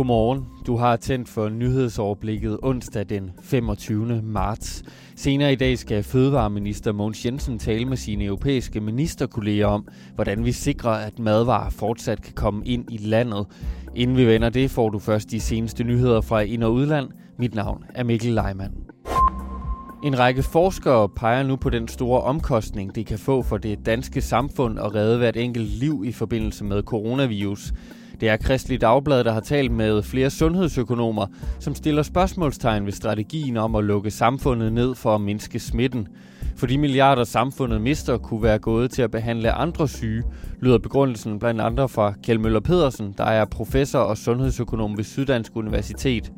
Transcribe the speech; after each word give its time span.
Godmorgen. 0.00 0.46
Du 0.66 0.76
har 0.76 0.96
tændt 0.96 1.28
for 1.28 1.48
nyhedsoverblikket 1.48 2.58
onsdag 2.62 3.08
den 3.08 3.30
25. 3.42 4.22
marts. 4.22 4.82
Senere 5.16 5.52
i 5.52 5.56
dag 5.56 5.78
skal 5.78 6.02
Fødevareminister 6.02 6.92
Mogens 6.92 7.26
Jensen 7.26 7.58
tale 7.58 7.84
med 7.84 7.96
sine 7.96 8.24
europæiske 8.24 8.80
ministerkolleger 8.80 9.66
om, 9.66 9.88
hvordan 10.14 10.44
vi 10.44 10.52
sikrer, 10.52 10.90
at 10.90 11.18
madvarer 11.18 11.70
fortsat 11.70 12.22
kan 12.22 12.32
komme 12.34 12.66
ind 12.66 12.92
i 12.92 12.96
landet. 12.96 13.46
Inden 13.94 14.16
vi 14.16 14.26
vender 14.26 14.48
det, 14.48 14.70
får 14.70 14.88
du 14.88 14.98
først 14.98 15.30
de 15.30 15.40
seneste 15.40 15.84
nyheder 15.84 16.20
fra 16.20 16.40
ind- 16.40 16.64
og 16.64 16.72
udland. 16.72 17.08
Mit 17.38 17.54
navn 17.54 17.84
er 17.94 18.04
Mikkel 18.04 18.32
Leimann. 18.32 18.74
En 20.04 20.18
række 20.18 20.42
forskere 20.42 21.08
peger 21.08 21.42
nu 21.42 21.56
på 21.56 21.70
den 21.70 21.88
store 21.88 22.20
omkostning, 22.20 22.94
det 22.94 23.06
kan 23.06 23.18
få 23.18 23.42
for 23.42 23.56
det 23.56 23.86
danske 23.86 24.20
samfund 24.20 24.78
at 24.78 24.94
redde 24.94 25.18
hvert 25.18 25.36
enkelt 25.36 25.68
liv 25.68 26.02
i 26.06 26.12
forbindelse 26.12 26.64
med 26.64 26.82
coronavirus. 26.82 27.72
Det 28.20 28.28
er 28.28 28.36
Kristelig 28.36 28.80
Dagblad, 28.80 29.24
der 29.24 29.32
har 29.32 29.40
talt 29.40 29.72
med 29.72 30.02
flere 30.02 30.30
sundhedsøkonomer, 30.30 31.26
som 31.58 31.74
stiller 31.74 32.02
spørgsmålstegn 32.02 32.86
ved 32.86 32.92
strategien 32.92 33.56
om 33.56 33.74
at 33.74 33.84
lukke 33.84 34.10
samfundet 34.10 34.72
ned 34.72 34.94
for 34.94 35.14
at 35.14 35.20
mindske 35.20 35.60
smitten. 35.60 36.08
For 36.56 36.66
de 36.66 36.78
milliarder 36.78 37.24
samfundet 37.24 37.80
mister 37.80 38.18
kunne 38.18 38.42
være 38.42 38.58
gået 38.58 38.90
til 38.90 39.02
at 39.02 39.10
behandle 39.10 39.52
andre 39.52 39.88
syge, 39.88 40.22
lyder 40.60 40.78
begrundelsen 40.78 41.38
blandt 41.38 41.60
andre 41.60 41.88
fra 41.88 42.14
Kjell 42.22 42.40
Møller 42.40 42.60
Pedersen, 42.60 43.14
der 43.18 43.24
er 43.24 43.44
professor 43.44 43.98
og 43.98 44.16
sundhedsøkonom 44.16 44.96
ved 44.96 45.04
Syddansk 45.04 45.56
Universitet. 45.56 46.32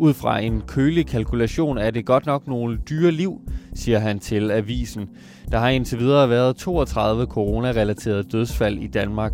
Ud 0.00 0.14
fra 0.14 0.38
en 0.38 0.60
kølig 0.60 1.06
kalkulation 1.06 1.78
er 1.78 1.90
det 1.90 2.06
godt 2.06 2.26
nok 2.26 2.46
nogle 2.46 2.78
dyre 2.90 3.10
liv, 3.10 3.40
siger 3.74 3.98
han 3.98 4.18
til 4.18 4.50
avisen. 4.50 5.08
Der 5.50 5.58
har 5.58 5.68
indtil 5.68 5.98
videre 5.98 6.30
været 6.30 6.56
32 6.56 7.26
coronarelaterede 7.26 8.22
dødsfald 8.22 8.78
i 8.78 8.86
Danmark. 8.86 9.32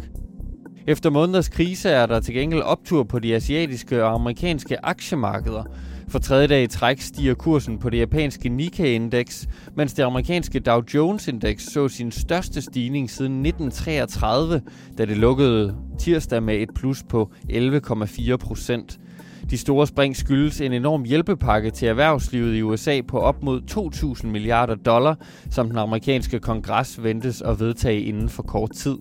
Efter 0.88 1.10
måneders 1.10 1.48
krise 1.48 1.88
er 1.88 2.06
der 2.06 2.20
til 2.20 2.34
gengæld 2.34 2.62
optur 2.62 3.02
på 3.04 3.18
de 3.18 3.34
asiatiske 3.34 4.04
og 4.04 4.14
amerikanske 4.14 4.86
aktiemarkeder. 4.86 5.62
For 6.08 6.18
tredje 6.18 6.46
dag 6.46 6.62
i 6.62 6.66
træk 6.66 7.00
stiger 7.00 7.34
kursen 7.34 7.78
på 7.78 7.90
det 7.90 7.98
japanske 7.98 8.48
Nikkei-indeks, 8.48 9.48
mens 9.76 9.92
det 9.92 10.02
amerikanske 10.02 10.60
Dow 10.60 10.82
Jones-indeks 10.94 11.72
så 11.72 11.88
sin 11.88 12.10
største 12.10 12.62
stigning 12.62 13.10
siden 13.10 13.46
1933, 13.46 14.60
da 14.98 15.04
det 15.04 15.16
lukkede 15.16 15.76
tirsdag 15.98 16.42
med 16.42 16.54
et 16.54 16.70
plus 16.74 17.02
på 17.08 17.30
11,4 17.50 18.36
procent. 18.36 18.98
De 19.50 19.58
store 19.58 19.86
spring 19.86 20.16
skyldes 20.16 20.60
en 20.60 20.72
enorm 20.72 21.04
hjælpepakke 21.04 21.70
til 21.70 21.88
erhvervslivet 21.88 22.56
i 22.56 22.62
USA 22.62 23.00
på 23.08 23.18
op 23.18 23.42
mod 23.42 23.60
2.000 24.20 24.26
milliarder 24.26 24.74
dollar, 24.74 25.18
som 25.50 25.68
den 25.68 25.78
amerikanske 25.78 26.38
kongres 26.38 27.02
ventes 27.02 27.42
at 27.42 27.60
vedtage 27.60 28.00
inden 28.00 28.28
for 28.28 28.42
kort 28.42 28.70
tid. 28.70 28.96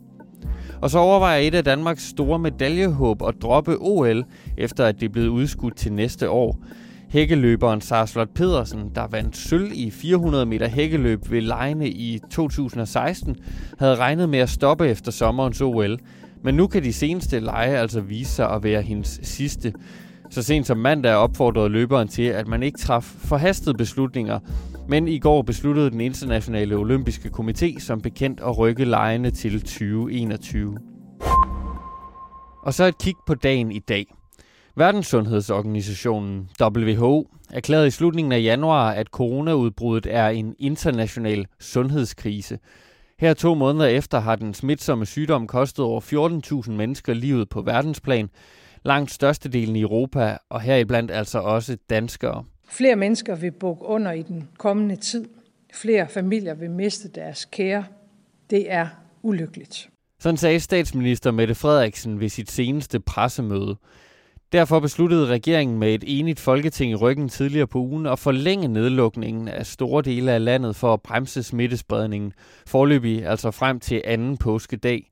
Og 0.81 0.89
så 0.89 0.99
overvejer 0.99 1.39
et 1.39 1.55
af 1.55 1.63
Danmarks 1.63 2.03
store 2.03 2.39
medaljehåb 2.39 3.21
at 3.27 3.33
droppe 3.41 3.77
OL, 3.79 4.23
efter 4.57 4.85
at 4.85 4.99
det 4.99 5.05
er 5.05 5.13
blevet 5.13 5.27
udskudt 5.27 5.75
til 5.75 5.93
næste 5.93 6.29
år. 6.29 6.59
Hækkeløberen 7.09 7.81
Sara 7.81 8.07
Slot 8.07 8.29
Pedersen, 8.35 8.91
der 8.95 9.07
vandt 9.07 9.37
sølv 9.37 9.71
i 9.73 9.89
400 9.91 10.45
meter 10.45 10.67
hækkeløb 10.67 11.31
ved 11.31 11.41
Lejne 11.41 11.89
i 11.89 12.19
2016, 12.31 13.35
havde 13.79 13.95
regnet 13.95 14.29
med 14.29 14.39
at 14.39 14.49
stoppe 14.49 14.87
efter 14.87 15.11
sommerens 15.11 15.61
OL. 15.61 15.99
Men 16.43 16.55
nu 16.55 16.67
kan 16.67 16.83
de 16.83 16.93
seneste 16.93 17.39
lege 17.39 17.77
altså 17.77 18.01
vise 18.01 18.31
sig 18.31 18.49
at 18.49 18.63
være 18.63 18.81
hendes 18.81 19.19
sidste. 19.23 19.73
Så 20.29 20.41
sent 20.41 20.67
som 20.67 20.77
mandag 20.77 21.15
opfordrede 21.15 21.69
løberen 21.69 22.07
til, 22.07 22.23
at 22.23 22.47
man 22.47 22.63
ikke 22.63 22.79
traf 22.79 23.03
forhastede 23.03 23.77
beslutninger, 23.77 24.39
men 24.89 25.07
i 25.07 25.19
går 25.19 25.41
besluttede 25.41 25.91
den 25.91 26.01
internationale 26.01 26.75
olympiske 26.75 27.29
komité 27.29 27.79
som 27.79 28.01
bekendt 28.01 28.39
at 28.39 28.57
rykke 28.57 28.85
lejene 28.85 29.31
til 29.31 29.61
2021. 29.61 30.77
Og 32.63 32.73
så 32.73 32.83
et 32.83 32.97
kig 32.97 33.15
på 33.27 33.35
dagen 33.35 33.71
i 33.71 33.79
dag. 33.79 34.05
Verdenssundhedsorganisationen 34.75 36.49
WHO 36.61 37.29
erklærede 37.53 37.87
i 37.87 37.91
slutningen 37.91 38.31
af 38.31 38.41
januar, 38.41 38.91
at 38.91 39.07
coronaudbruddet 39.07 40.13
er 40.15 40.27
en 40.27 40.55
international 40.59 41.45
sundhedskrise. 41.59 42.59
Her 43.19 43.33
to 43.33 43.53
måneder 43.53 43.85
efter 43.85 44.19
har 44.19 44.35
den 44.35 44.53
smitsomme 44.53 45.05
sygdom 45.05 45.47
kostet 45.47 45.85
over 45.85 46.01
14.000 46.65 46.71
mennesker 46.71 47.13
livet 47.13 47.49
på 47.49 47.61
verdensplan, 47.61 48.29
langt 48.85 49.11
størstedelen 49.11 49.75
i 49.75 49.81
Europa, 49.81 50.37
og 50.49 50.61
heriblandt 50.61 51.11
altså 51.11 51.39
også 51.39 51.77
danskere. 51.89 52.43
Flere 52.69 52.95
mennesker 52.95 53.35
vil 53.35 53.51
bukke 53.51 53.85
under 53.85 54.11
i 54.11 54.21
den 54.21 54.49
kommende 54.57 54.95
tid. 54.95 55.25
Flere 55.73 56.07
familier 56.07 56.53
vil 56.53 56.71
miste 56.71 57.07
deres 57.09 57.45
kære. 57.45 57.85
Det 58.49 58.71
er 58.71 58.87
ulykkeligt. 59.21 59.89
Sådan 60.19 60.37
sagde 60.37 60.59
statsminister 60.59 61.31
Mette 61.31 61.55
Frederiksen 61.55 62.19
ved 62.19 62.29
sit 62.29 62.51
seneste 62.51 62.99
pressemøde. 62.99 63.75
Derfor 64.51 64.79
besluttede 64.79 65.27
regeringen 65.27 65.79
med 65.79 65.93
et 65.93 66.03
enigt 66.07 66.39
folketing 66.39 66.91
i 66.91 66.95
ryggen 66.95 67.29
tidligere 67.29 67.67
på 67.67 67.79
ugen 67.79 68.05
at 68.05 68.19
forlænge 68.19 68.67
nedlukningen 68.67 69.47
af 69.47 69.65
store 69.65 70.01
dele 70.01 70.31
af 70.31 70.45
landet 70.45 70.75
for 70.75 70.93
at 70.93 71.01
bremse 71.01 71.43
smittespredningen, 71.43 72.33
forløbig 72.67 73.25
altså 73.25 73.51
frem 73.51 73.79
til 73.79 74.01
anden 74.05 74.37
påskedag. 74.37 75.11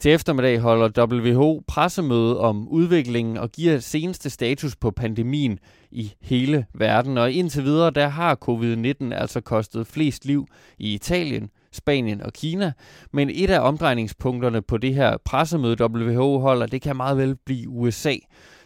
Til 0.00 0.12
eftermiddag 0.12 0.58
holder 0.58 1.06
WHO 1.06 1.62
pressemøde 1.66 2.40
om 2.40 2.68
udviklingen 2.68 3.36
og 3.36 3.52
giver 3.52 3.78
seneste 3.78 4.30
status 4.30 4.76
på 4.76 4.90
pandemien 4.90 5.58
i 5.90 6.12
hele 6.20 6.66
verden. 6.74 7.18
Og 7.18 7.32
indtil 7.32 7.64
videre, 7.64 7.90
der 7.90 8.08
har 8.08 8.38
covid-19 8.48 9.14
altså 9.14 9.40
kostet 9.40 9.86
flest 9.86 10.24
liv 10.24 10.46
i 10.78 10.94
Italien, 10.94 11.50
Spanien 11.72 12.22
og 12.22 12.32
Kina. 12.32 12.72
Men 13.12 13.30
et 13.30 13.50
af 13.50 13.60
omdrejningspunkterne 13.60 14.62
på 14.62 14.76
det 14.78 14.94
her 14.94 15.16
pressemøde, 15.24 15.84
WHO 15.84 16.38
holder, 16.38 16.66
det 16.66 16.82
kan 16.82 16.96
meget 16.96 17.16
vel 17.16 17.36
blive 17.46 17.68
USA, 17.68 18.14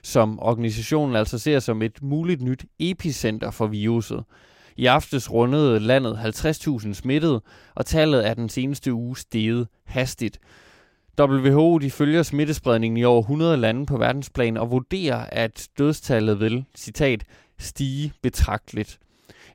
som 0.02 0.38
organisationen 0.40 1.16
altså 1.16 1.38
ser 1.38 1.58
som 1.58 1.82
et 1.82 2.02
muligt 2.02 2.42
nyt 2.42 2.64
epicenter 2.78 3.50
for 3.50 3.66
viruset. 3.66 4.24
I 4.76 4.86
aftes 4.86 5.32
rundede 5.32 5.80
landet 5.80 6.12
50.000 6.12 6.92
smittede, 6.92 7.42
og 7.74 7.86
tallet 7.86 8.28
er 8.28 8.34
den 8.34 8.48
seneste 8.48 8.92
uge 8.92 9.16
steget 9.16 9.68
hastigt. 9.86 10.38
WHO 11.20 11.78
de 11.78 11.90
følger 11.90 12.22
smittespredningen 12.22 12.96
i 12.96 13.04
over 13.04 13.20
100 13.20 13.56
lande 13.56 13.86
på 13.86 13.96
verdensplan 13.96 14.56
og 14.56 14.70
vurderer, 14.70 15.26
at 15.32 15.68
dødstallet 15.78 16.40
vil, 16.40 16.64
citat, 16.76 17.24
stige 17.58 18.12
betragteligt. 18.22 18.98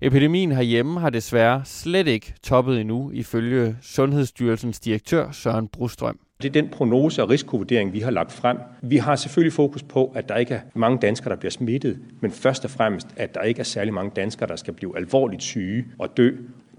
Epidemien 0.01 0.51
herhjemme 0.51 0.99
har 0.99 1.09
desværre 1.09 1.61
slet 1.65 2.07
ikke 2.07 2.33
toppet 2.43 2.81
endnu, 2.81 3.11
ifølge 3.11 3.75
Sundhedsstyrelsens 3.81 4.79
direktør 4.79 5.31
Søren 5.31 5.67
Brustrøm. 5.67 6.19
Det 6.41 6.47
er 6.47 6.61
den 6.61 6.69
prognose 6.69 7.23
og 7.23 7.29
risikovurdering, 7.29 7.93
vi 7.93 7.99
har 7.99 8.11
lagt 8.11 8.31
frem. 8.31 8.57
Vi 8.81 8.97
har 8.97 9.15
selvfølgelig 9.15 9.53
fokus 9.53 9.83
på, 9.83 10.11
at 10.15 10.29
der 10.29 10.35
ikke 10.35 10.53
er 10.53 10.59
mange 10.73 10.97
danskere, 11.01 11.29
der 11.29 11.35
bliver 11.35 11.51
smittet, 11.51 11.99
men 12.21 12.31
først 12.31 12.65
og 12.65 12.71
fremmest, 12.71 13.07
at 13.17 13.35
der 13.35 13.41
ikke 13.41 13.59
er 13.59 13.63
særlig 13.63 13.93
mange 13.93 14.11
danskere, 14.15 14.49
der 14.49 14.55
skal 14.55 14.73
blive 14.73 14.97
alvorligt 14.97 15.43
syge 15.43 15.85
og 15.97 16.17
dø 16.17 16.31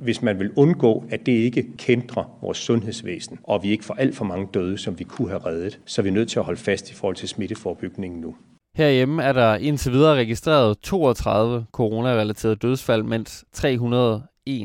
hvis 0.02 0.22
man 0.22 0.38
vil 0.38 0.50
undgå, 0.56 1.04
at 1.10 1.26
det 1.26 1.32
ikke 1.32 1.66
kendrer 1.76 2.38
vores 2.42 2.58
sundhedsvæsen, 2.58 3.38
og 3.44 3.62
vi 3.62 3.70
ikke 3.70 3.84
får 3.84 3.94
alt 3.94 4.16
for 4.16 4.24
mange 4.24 4.48
døde, 4.54 4.78
som 4.78 4.98
vi 4.98 5.04
kunne 5.04 5.28
have 5.28 5.46
reddet, 5.46 5.80
så 5.86 6.00
er 6.00 6.04
vi 6.04 6.10
nødt 6.10 6.28
til 6.28 6.38
at 6.38 6.44
holde 6.44 6.60
fast 6.60 6.90
i 6.90 6.94
forhold 6.94 7.16
til 7.16 7.28
smitteforbygningen 7.28 8.20
nu. 8.20 8.34
Herhjemme 8.76 9.22
er 9.22 9.32
der 9.32 9.54
indtil 9.54 9.92
videre 9.92 10.14
registreret 10.14 10.78
32 10.78 11.66
coronarelaterede 11.72 12.56
dødsfald, 12.56 13.02
mens 13.02 13.44
301 13.52 14.22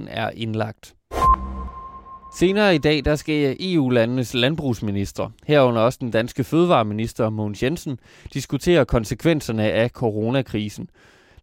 er 0.07 0.29
indlagt. 0.29 0.95
Senere 2.37 2.75
i 2.75 2.77
dag 2.77 3.05
der 3.05 3.15
skal 3.15 3.57
EU-landenes 3.59 4.33
landbrugsminister, 4.33 5.29
herunder 5.47 5.81
også 5.81 5.97
den 6.01 6.11
danske 6.11 6.43
fødevareminister 6.43 7.29
Mogens 7.29 7.63
Jensen, 7.63 7.99
diskutere 8.33 8.85
konsekvenserne 8.85 9.63
af 9.63 9.89
coronakrisen. 9.89 10.89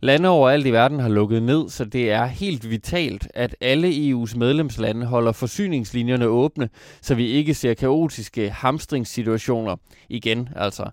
Lande 0.05 0.29
overalt 0.29 0.67
i 0.67 0.73
verden 0.73 1.01
har 1.01 1.09
lukket 1.09 1.43
ned, 1.43 1.69
så 1.69 1.85
det 1.85 2.13
er 2.13 2.25
helt 2.25 2.71
vitalt, 2.71 3.29
at 3.35 3.57
alle 3.61 3.89
EU's 3.89 4.39
medlemslande 4.39 5.07
holder 5.07 5.33
forsyningslinjerne 5.33 6.27
åbne, 6.27 6.69
så 7.01 7.15
vi 7.15 7.27
ikke 7.27 7.55
ser 7.55 7.75
kaotiske 7.75 8.51
hamstringssituationer 8.51 9.77
igen. 10.09 10.49
Altså. 10.57 10.91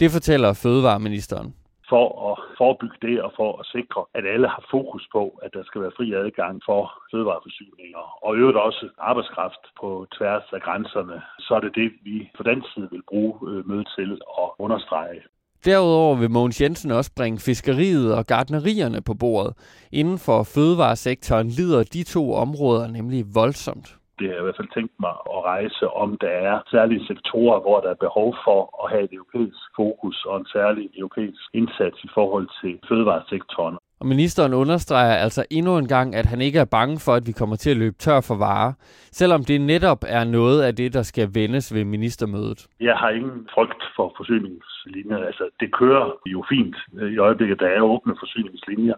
Det 0.00 0.10
fortæller 0.10 0.52
fødevareministeren 0.52 1.54
for 1.88 2.06
at 2.30 2.36
forebygge 2.58 2.98
det 3.06 3.22
og 3.22 3.32
for 3.36 3.50
at 3.60 3.66
sikre, 3.66 4.04
at 4.14 4.24
alle 4.34 4.48
har 4.48 4.64
fokus 4.70 5.08
på, 5.12 5.22
at 5.42 5.50
der 5.56 5.64
skal 5.64 5.80
være 5.80 5.96
fri 5.96 6.12
adgang 6.12 6.62
for 6.68 6.92
fødevareforsyninger 7.10 8.04
og 8.26 8.36
øvrigt 8.36 8.58
også 8.58 8.88
arbejdskraft 8.98 9.62
på 9.80 10.06
tværs 10.16 10.46
af 10.52 10.60
grænserne, 10.66 11.22
så 11.38 11.54
er 11.54 11.60
det 11.60 11.74
det, 11.74 11.90
vi 12.02 12.30
på 12.36 12.42
den 12.42 12.64
side 12.74 12.88
vil 12.90 13.02
bruge 13.10 13.34
øh, 13.48 13.68
mødet 13.68 13.88
til 13.96 14.10
at 14.42 14.48
understrege. 14.58 15.20
Derudover 15.64 16.16
vil 16.16 16.30
Mogens 16.30 16.60
Jensen 16.60 16.90
også 16.90 17.10
bringe 17.16 17.38
fiskeriet 17.38 18.14
og 18.18 18.26
gardnerierne 18.26 19.00
på 19.08 19.14
bordet. 19.14 19.52
Inden 19.92 20.18
for 20.26 20.38
fødevaresektoren 20.54 21.48
lider 21.48 21.82
de 21.94 22.02
to 22.02 22.32
områder 22.44 22.86
nemlig 22.86 23.24
voldsomt. 23.34 23.88
Det 24.18 24.26
har 24.26 24.34
jeg 24.34 24.42
i 24.42 24.46
hvert 24.46 24.60
fald 24.60 24.74
tænkt 24.74 24.96
mig 25.06 25.14
at 25.34 25.40
rejse, 25.54 25.84
om 26.02 26.08
der 26.24 26.34
er 26.50 26.56
særlige 26.74 27.06
sektorer, 27.10 27.58
hvor 27.60 27.78
der 27.80 27.90
er 27.90 28.04
behov 28.06 28.28
for 28.46 28.60
at 28.82 28.86
have 28.92 29.04
et 29.08 29.12
europæisk 29.18 29.62
fokus 29.80 30.16
og 30.28 30.36
en 30.36 30.48
særlig 30.56 30.84
europæisk 31.02 31.42
indsats 31.60 31.98
i 32.04 32.10
forhold 32.16 32.48
til 32.60 32.72
fødevaresektoren. 32.88 33.76
Og 34.04 34.08
ministeren 34.08 34.54
understreger 34.54 35.16
altså 35.26 35.42
endnu 35.50 35.78
en 35.78 35.88
gang, 35.88 36.14
at 36.14 36.26
han 36.26 36.40
ikke 36.40 36.58
er 36.58 36.74
bange 36.78 36.96
for, 37.04 37.12
at 37.12 37.26
vi 37.26 37.32
kommer 37.32 37.56
til 37.56 37.70
at 37.70 37.76
løbe 37.76 37.96
tør 37.98 38.20
for 38.28 38.36
varer, 38.46 38.72
selvom 39.20 39.44
det 39.44 39.60
netop 39.60 40.02
er 40.18 40.24
noget 40.24 40.62
af 40.62 40.76
det, 40.76 40.94
der 40.94 41.02
skal 41.02 41.26
vendes 41.34 41.74
ved 41.74 41.84
ministermødet. 41.84 42.66
Jeg 42.80 42.96
har 42.96 43.10
ingen 43.10 43.48
frygt 43.54 43.82
for 43.96 44.14
forsyningslinjer. 44.16 45.18
Altså, 45.30 45.44
det 45.60 45.74
kører 45.80 46.06
jo 46.26 46.44
fint 46.48 46.76
i 47.14 47.18
øjeblikket, 47.18 47.60
der 47.60 47.66
er 47.66 47.80
åbne 47.80 48.14
forsyningslinjer. 48.22 48.94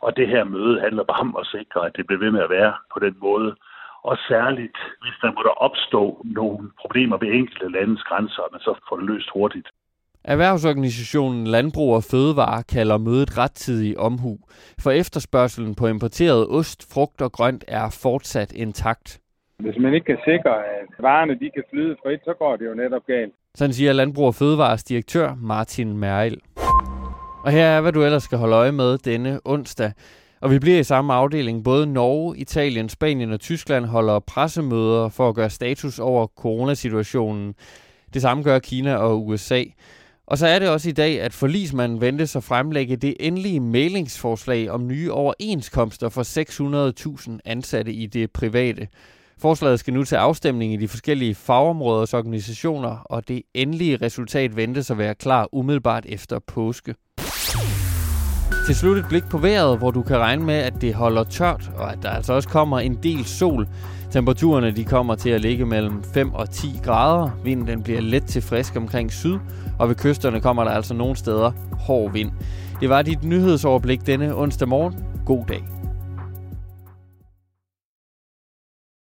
Og 0.00 0.16
det 0.16 0.28
her 0.28 0.44
møde 0.44 0.80
handler 0.80 1.04
bare 1.04 1.26
om 1.28 1.36
at 1.40 1.46
sikre, 1.46 1.86
at 1.86 1.92
det 1.96 2.06
bliver 2.06 2.22
ved 2.24 2.30
med 2.30 2.42
at 2.46 2.50
være 2.58 2.74
på 2.92 2.98
den 3.06 3.14
måde. 3.26 3.56
Og 4.08 4.16
særligt, 4.28 4.78
hvis 5.02 5.16
der 5.22 5.36
måtte 5.36 5.58
opstå 5.66 6.02
nogle 6.24 6.70
problemer 6.80 7.16
ved 7.22 7.28
enkelte 7.28 7.68
landes 7.76 8.02
grænser, 8.02 8.42
man 8.52 8.60
så 8.60 8.72
får 8.88 8.96
det 8.96 9.06
løst 9.06 9.30
hurtigt. 9.34 9.68
Erhvervsorganisationen 10.26 11.46
Landbrug 11.46 11.94
og 11.94 12.04
Fødevare 12.04 12.62
kalder 12.62 12.98
mødet 12.98 13.38
rettidig 13.38 13.98
omhu, 13.98 14.38
for 14.78 14.90
efterspørgselen 14.90 15.74
på 15.74 15.86
importeret 15.86 16.46
ost, 16.48 16.92
frugt 16.92 17.20
og 17.20 17.32
grønt 17.32 17.64
er 17.68 17.98
fortsat 18.02 18.52
intakt. 18.52 19.20
Hvis 19.58 19.74
man 19.80 19.94
ikke 19.94 20.06
kan 20.06 20.18
sikre, 20.24 20.50
at 20.50 20.88
varerne 20.98 21.32
de 21.32 21.50
kan 21.54 21.62
flyde 21.70 21.96
frit, 22.02 22.20
så 22.24 22.34
går 22.38 22.56
det 22.56 22.66
jo 22.66 22.74
netop 22.74 23.06
galt. 23.06 23.32
Sådan 23.54 23.72
siger 23.72 23.92
Landbrug 23.92 24.26
og 24.26 24.34
Fødevares 24.34 24.84
direktør 24.84 25.34
Martin 25.40 25.96
Meril. 25.96 26.40
Og 27.44 27.52
her 27.52 27.66
er, 27.66 27.80
hvad 27.80 27.92
du 27.92 28.04
ellers 28.04 28.22
skal 28.22 28.38
holde 28.38 28.56
øje 28.56 28.72
med 28.72 28.98
denne 28.98 29.40
onsdag. 29.44 29.92
Og 30.40 30.50
vi 30.50 30.58
bliver 30.58 30.78
i 30.78 30.84
samme 30.84 31.12
afdeling. 31.12 31.64
Både 31.64 31.86
Norge, 31.86 32.38
Italien, 32.38 32.88
Spanien 32.88 33.32
og 33.32 33.40
Tyskland 33.40 33.84
holder 33.84 34.18
pressemøder 34.18 35.08
for 35.08 35.28
at 35.28 35.34
gøre 35.34 35.50
status 35.50 35.98
over 35.98 36.26
coronasituationen. 36.26 37.54
Det 38.14 38.22
samme 38.22 38.42
gør 38.42 38.58
Kina 38.58 38.96
og 38.96 39.26
USA. 39.26 39.62
Og 40.26 40.38
så 40.38 40.46
er 40.46 40.58
det 40.58 40.68
også 40.68 40.88
i 40.88 40.92
dag, 40.92 41.20
at 41.20 41.32
forlismanden 41.32 42.00
ventes 42.00 42.36
at 42.36 42.44
fremlægge 42.44 42.96
det 42.96 43.14
endelige 43.20 43.60
mailingsforslag 43.60 44.70
om 44.70 44.86
nye 44.86 45.12
overenskomster 45.12 46.08
for 46.08 46.22
600.000 47.32 47.38
ansatte 47.44 47.92
i 47.92 48.06
det 48.06 48.30
private. 48.30 48.88
Forslaget 49.38 49.80
skal 49.80 49.94
nu 49.94 50.04
til 50.04 50.16
afstemning 50.16 50.72
i 50.72 50.76
de 50.76 50.88
forskellige 50.88 51.34
fagområders 51.34 52.14
organisationer, 52.14 52.98
og 53.04 53.28
det 53.28 53.42
endelige 53.54 53.96
resultat 54.02 54.56
ventes 54.56 54.90
at 54.90 54.98
være 54.98 55.14
klar 55.14 55.48
umiddelbart 55.52 56.06
efter 56.08 56.38
påske. 56.38 56.94
Til 58.66 58.74
slut 58.74 58.98
et 58.98 59.06
blik 59.08 59.24
på 59.30 59.38
vejret, 59.38 59.78
hvor 59.78 59.90
du 59.90 60.02
kan 60.02 60.18
regne 60.18 60.44
med, 60.44 60.54
at 60.54 60.74
det 60.80 60.94
holder 60.94 61.24
tørt, 61.24 61.70
og 61.76 61.92
at 61.92 61.98
der 62.02 62.10
altså 62.10 62.32
også 62.32 62.48
kommer 62.48 62.78
en 62.80 62.98
del 63.02 63.24
sol. 63.24 63.68
Temperaturerne 64.10 64.70
de 64.70 64.84
kommer 64.84 65.14
til 65.14 65.30
at 65.30 65.40
ligge 65.40 65.66
mellem 65.66 66.02
5 66.14 66.34
og 66.34 66.50
10 66.50 66.80
grader. 66.84 67.30
Vinden 67.44 67.66
den 67.66 67.82
bliver 67.82 68.00
let 68.00 68.24
til 68.24 68.42
frisk 68.42 68.76
omkring 68.76 69.12
syd, 69.12 69.38
og 69.78 69.88
ved 69.88 69.96
kysterne 69.96 70.40
kommer 70.40 70.64
der 70.64 70.70
altså 70.70 70.94
nogle 70.94 71.16
steder 71.16 71.52
hård 71.72 72.12
vind. 72.12 72.30
Det 72.80 72.88
var 72.88 73.02
dit 73.02 73.24
nyhedsoverblik 73.24 74.06
denne 74.06 74.36
onsdag 74.36 74.68
morgen. 74.68 74.94
God 75.26 75.44
dag. 75.48 75.75